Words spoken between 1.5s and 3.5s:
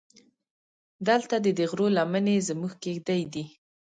د غرو لمنې زموږ کېږدۍ دي.